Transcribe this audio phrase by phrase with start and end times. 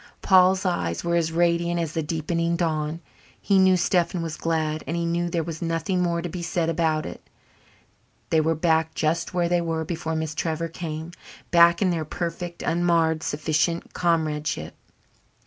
[0.23, 3.01] Paul's eyes were as radiant as the deepening dawn.
[3.39, 6.69] He knew Stephen was glad and he knew there was nothing more to be said
[6.69, 7.21] about it.
[8.31, 11.11] They were back just where they were before Miss Trevor came
[11.51, 14.73] back in their perfect, unmarred, sufficient comradeship.